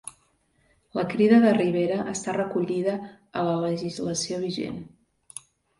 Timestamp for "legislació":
3.69-4.45